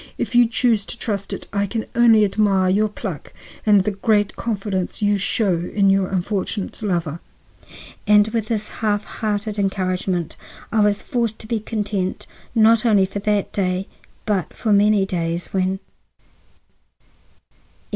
If 0.17 0.33
you 0.33 0.47
choose 0.47 0.83
to 0.87 0.97
trust 0.97 1.29
to 1.29 1.35
it, 1.35 1.47
I 1.53 1.67
can 1.67 1.85
only 1.93 2.25
admire 2.25 2.71
your 2.71 2.89
pluck 2.89 3.33
and 3.67 3.83
the 3.83 3.91
great 3.91 4.35
confidence 4.35 5.03
you 5.03 5.15
show 5.15 5.59
in 5.71 5.91
your 5.91 6.07
unfortunate 6.07 6.81
lover." 6.81 7.19
And 8.07 8.27
with 8.29 8.47
this 8.47 8.69
half 8.81 9.03
hearted 9.03 9.59
encouragement 9.59 10.37
I 10.71 10.79
was 10.79 11.03
forced 11.03 11.37
to 11.41 11.47
be 11.47 11.59
content, 11.59 12.25
not 12.55 12.83
only 12.83 13.05
for 13.05 13.19
that 13.19 13.53
day, 13.53 13.87
but 14.25 14.55
for 14.55 14.73
many 14.73 15.05
days, 15.05 15.49
when— 15.49 15.75
XI. 16.17 17.01